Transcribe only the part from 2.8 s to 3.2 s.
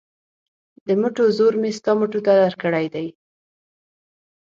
دی.